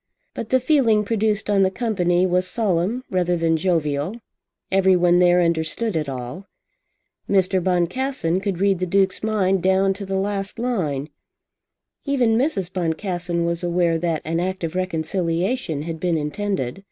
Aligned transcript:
But 0.33 0.49
the 0.49 0.59
feeling 0.59 1.05
produced 1.05 1.47
on 1.47 1.61
the 1.61 1.69
company 1.69 2.25
was 2.25 2.47
solemn 2.47 3.03
rather 3.11 3.37
than 3.37 3.55
jovial. 3.55 4.15
Everyone 4.71 5.19
there 5.19 5.39
understood 5.39 5.95
it 5.95 6.09
all. 6.09 6.47
Mr. 7.29 7.63
Boncassen 7.63 8.39
could 8.41 8.59
read 8.59 8.79
the 8.79 8.87
Duke's 8.87 9.21
mind 9.21 9.61
down 9.61 9.93
to 9.93 10.05
the 10.07 10.15
last 10.17 10.57
line. 10.57 11.09
Even 12.03 12.35
Mrs. 12.35 12.73
Boncassen 12.73 13.45
was 13.45 13.63
aware 13.63 13.99
that 13.99 14.23
an 14.25 14.39
act 14.39 14.63
of 14.63 14.73
reconciliation 14.73 15.83
had 15.83 15.99
been 15.99 16.17
intended. 16.17 16.79